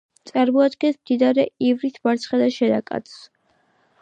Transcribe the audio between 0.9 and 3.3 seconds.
მდინარე ივრის მარცხენა შენაკადს.